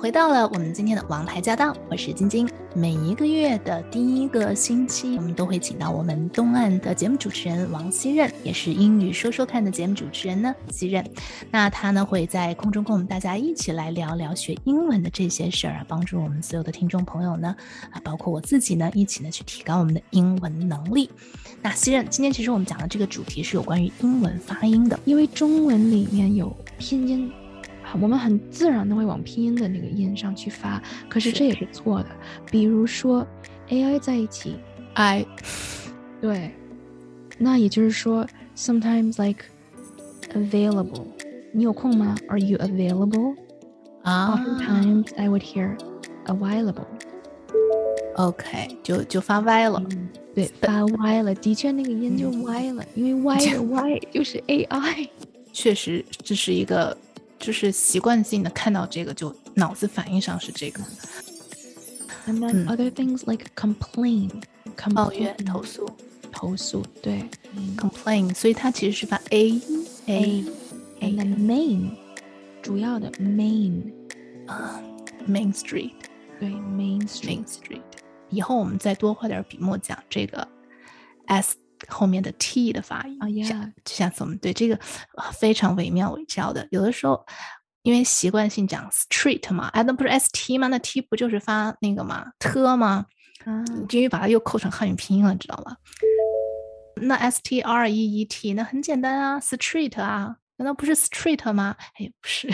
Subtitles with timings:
[0.00, 2.48] 回到了我们今天的王牌驾到，我是晶晶。
[2.74, 11.04] 每一个月的第一个星期，我们都会请到我们东岸的节目主持人王希任，也是英语说说看的节目主持人呢，希任。
[11.50, 17.54] 那他呢会在空中跟我们大家一起来聊聊学英文的这些事儿啊，帮助我们所有的听众朋友呢，
[17.90, 21.10] 啊，包括我自己呢，一起呢去提高我们的英文能力。
[21.60, 27.30] 那希任，今天其实我们讲的这个主题是有关于英文发音的，因为中文里面有拼音。
[28.00, 32.08] 我们很自然的会往拼音的那个音上去发，可是这也是错的。
[32.50, 33.26] 比如说
[33.68, 34.56] ，ai 在一起
[34.94, 35.26] ，i，
[36.20, 36.52] 对，
[37.38, 38.26] 那也就是说
[38.56, 39.44] ，sometimes like
[40.34, 41.04] available，
[41.52, 43.34] 你有空吗？Are you available？
[44.02, 45.76] 啊，Oftentimes I would hear
[46.26, 46.86] available。
[48.16, 49.82] OK，就就发歪了，
[50.34, 55.08] 对，发歪了，的确那个音就歪了，因为歪的歪就是 ai。
[55.52, 56.96] 确实，这是一个。
[57.40, 60.82] 就是习惯性的看到这个，就脑子反应上是这个。
[62.26, 64.42] And then other things like complain，
[64.94, 65.88] 抱怨、投诉、
[66.30, 67.24] 投诉，对
[67.76, 69.60] ，complain，所以它其实是发 a
[70.06, 70.44] a
[71.00, 71.90] and then main，
[72.62, 73.90] 主要的 main，
[74.46, 74.80] 啊
[75.26, 75.92] ，main street，
[76.38, 77.80] 对，main street。
[78.28, 80.46] 以后我们再多花点笔墨讲这个
[81.26, 81.56] s。
[81.90, 84.78] 后面的 t 的发音啊呀，下次我们对这个
[85.38, 86.66] 非常惟妙惟肖的。
[86.70, 87.26] 有的时候
[87.82, 90.68] 因为习惯性讲 street 嘛，哎，那不是 st 吗？
[90.68, 93.06] 那 t 不就是发那个吗？t 吗？
[93.44, 95.76] 啊，因为把它又扣成汉语拼音了，知道吗？
[97.02, 101.74] 那 s t r e e t 那很简单啊，street 啊，难道不是 street 吗？
[101.94, 102.52] 哎，不是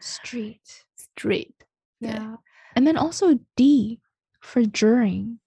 [0.00, 1.50] ，street，street，
[1.98, 2.10] 对
[2.76, 4.00] ，and then also d
[4.40, 5.38] for during。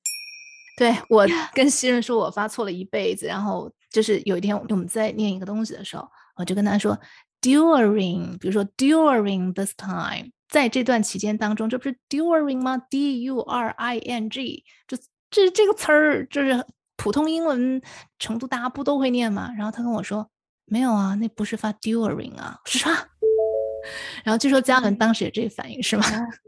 [0.77, 3.25] 对我 跟新人说，我发错了一辈子。
[3.25, 6.07] 然后就是有一天我们在念一个东西的时候，
[6.37, 6.97] 我就跟他说
[7.41, 14.95] ，during，比如说 during this time，在这段期间当中，这不是 during 吗？d u r i n g，这
[15.31, 16.63] 这这个词儿就是
[16.95, 17.81] 普通英文
[18.19, 19.51] 程度大家不都会念吗？
[19.57, 20.29] 然后他跟我说，
[20.65, 22.89] 没有啊，那不是发 during 啊，是啥？
[24.23, 26.03] 然后据说嘉文当时也这个反应是吗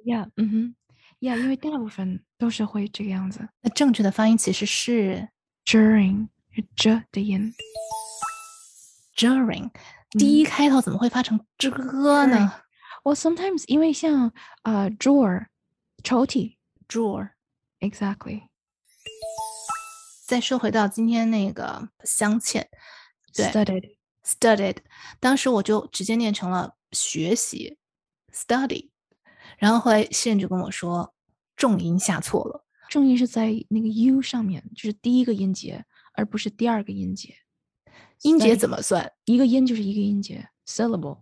[0.06, 0.76] ？Yeah，嗯哼。
[1.20, 3.48] 呀，因为大部分都是会这个样子。
[3.62, 5.30] 那正确的发音其实是
[5.66, 7.54] during，是 j 的音。
[9.18, 9.70] during，
[10.12, 12.64] 第一开头怎么会发成这呢？
[13.04, 14.32] 我 sometimes 因为像
[14.64, 15.48] 呃 drawer，
[16.04, 16.56] 抽屉
[16.88, 18.44] drawer，exactly。
[20.26, 22.66] 再说回到今天那个镶嵌，
[23.34, 24.78] 对，studied，studied，
[25.20, 27.78] 当时我就直接念成了学习
[28.32, 28.92] ，study。
[29.60, 31.14] 然后后来西人就跟我说，
[31.56, 37.36] 重音下错了，重音是在那个 u 上面，就是第一个音节，而不是第二个音节。
[38.24, 39.12] 音节怎么算？
[39.26, 41.20] 一个音就是一个音节，syllable。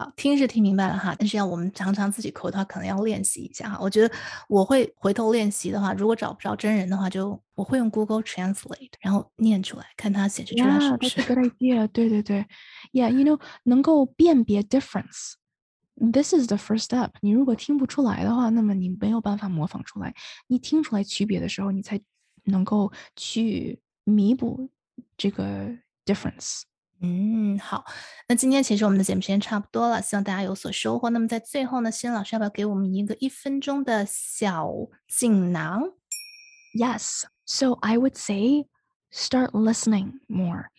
[0.00, 3.78] 好，听是听明白了哈，但是要我们常常自己口头可能要练习一下哈。
[3.80, 4.14] 我觉得
[4.48, 11.20] 我会回头练习的话，如果找不着真人的话，就我会用 Google Translate，然后念出来，看它显示出来是不是。
[11.20, 11.86] Yeah, that's a good idea.
[11.88, 12.46] 对对对
[12.92, 15.32] ，Yeah, you know，能够辨别 difference。
[15.96, 17.10] This is the first step。
[17.20, 20.14] 你如果听不出来的话，那么你没有办法模仿出来。
[20.46, 22.00] 你听出来区别的时候，你才
[22.44, 24.70] 能够去弥补
[25.16, 25.66] 这个
[26.04, 26.62] difference。
[27.00, 27.84] 嗯，好，
[28.28, 31.10] 那今天其实我们的节目时间差不多了，希望大家有所收获。
[31.10, 34.72] 那么在最后呢，新老师要不要给我们一个一分钟的小
[35.06, 35.92] 锦囊
[36.74, 37.22] ？Yes.
[37.46, 38.66] So I would say
[39.12, 40.70] start listening more.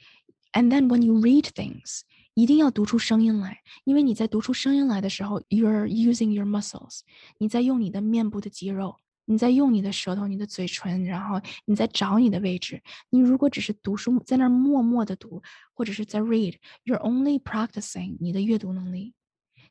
[0.52, 2.02] And then when you read things，
[2.34, 7.00] 一定要读出声音来，因为你在读出声音来的时候，you're using your muscles，
[7.38, 8.98] 你在用你的面部的肌肉，
[9.30, 12.82] 你在用你的舌头、你的嘴唇，然后你在找你的位置。
[13.12, 15.40] 你如果只是读书，在那儿默默的读，
[15.72, 19.14] 或者是在 read，you're only practicing 你的阅读能力，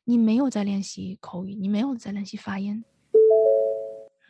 [0.05, 2.85] 你没有在练习口语，你没有在练习发音。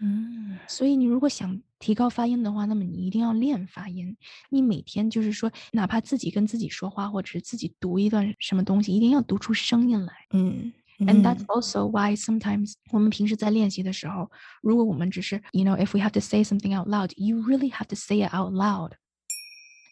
[0.01, 4.17] 嗯，所以你如果想提高发音的话，那么你一定要练发音。
[4.49, 10.13] 你每天就是说，哪怕自己跟自己说话，或者是自己读一段什么东西，一定要读出声音来。
[10.31, 14.30] 嗯 And that's also why sometimes 我们平时在练习的时候，
[14.62, 18.32] 如果我们只是，you know, if we have to say something out loud, you really have to say it
[18.32, 18.92] out loud。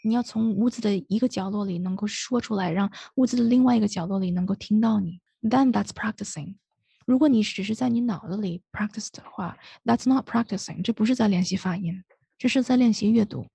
[0.04, 5.20] 你要从屋子的一个角落里能够说出来，让屋子的另外一个角落里能够听到你。
[5.42, 6.56] Then that's practicing。
[7.04, 12.02] 如果你只是在你脑子里 practice 的话，that's not practicing，这不是在练习发音，
[12.38, 13.48] 这是在练习阅读。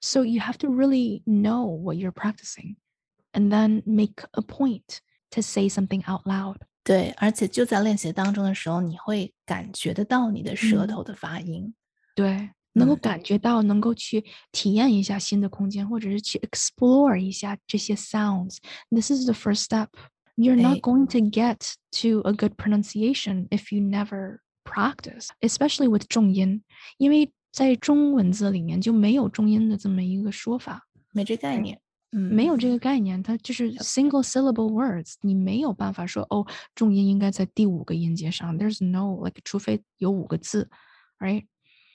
[0.00, 2.76] So you have to really know what you're practicing,
[3.32, 4.98] and then make a point
[5.30, 6.58] to say something out loud.
[6.83, 11.73] 对，而且就在练习当中的时候，你会感觉得到你的舌嗯头的发音。
[12.15, 18.57] 对，能够嗯感觉到，能够去体验一下新的空间，或者是去 explore 一下这些 sounds。
[18.89, 19.87] This is the first step.
[20.35, 25.89] You're not 哎 going to get to a good pronunciation if you never practice, especially
[25.89, 26.63] with 重音，
[26.97, 31.81] 因为在中文字里面就没有重音的这么一个说法，没这概念。
[32.12, 40.70] 嗯，没有这个概念，它就是 single syllable words，你没有办法说哦，重音应该在第五个音节上，there's no like，除非有五个字，
[41.18, 41.44] right？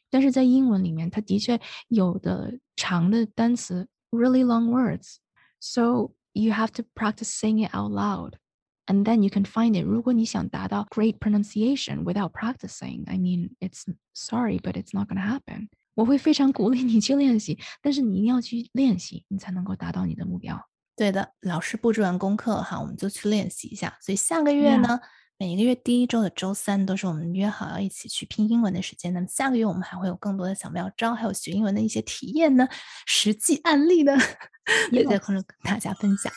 [0.10, 9.44] 但是在英文里面，它的确有的长的单词 really long words，so you have to practice saying it out loud。And then you can
[9.44, 9.86] find it.
[9.86, 13.86] 如果你想达到 great pronunciation without practicing, I mean, it's
[14.16, 15.70] sorry, but it's not going to happen.
[15.95, 20.61] 我会非常鼓励你去练习，但是你一定要去练习，你才能够达到你的目标。
[20.97, 23.97] 对的，老师布置完功课哈，我们就去练习一下。
[24.01, 25.01] 所以下个月呢
[25.37, 29.13] 每一个月第一周的周三都是我们约好要一起去拼英文的时间。
[29.13, 32.69] 那么下个月我们还会有更多的小妙招，还有学英文的一些体验呢，
[33.07, 34.17] 实际案例呢，
[34.93, 36.33] 也在空中跟大家分享。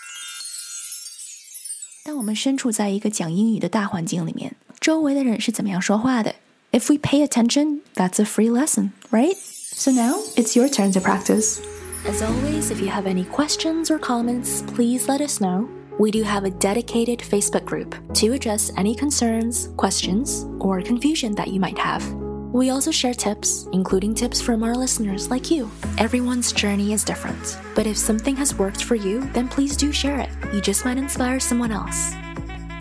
[2.04, 6.34] 当我们身处在一个讲英语的大环境里面，周围的人是怎么样说话的
[6.72, 9.36] ？If we pay attention, that's a free lesson, right?
[9.36, 11.62] So now it's your turn to practice.
[12.06, 15.70] As always, if you have any questions or comments, please let us know.
[16.00, 21.48] We do have a dedicated Facebook group to address any concerns, questions, or confusion that
[21.48, 22.08] you might have.
[22.54, 25.70] We also share tips, including tips from our listeners like you.
[25.98, 30.20] Everyone's journey is different, but if something has worked for you, then please do share
[30.20, 30.30] it.
[30.54, 32.14] You just might inspire someone else.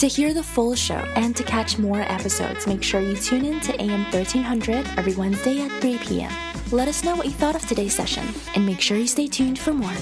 [0.01, 3.61] To hear the full show and to catch more episodes, make sure you tune in
[3.61, 6.31] to AM 1300 every Wednesday at 3 p.m.
[6.71, 9.59] Let us know what you thought of today's session, and make sure you stay tuned
[9.59, 9.97] for more.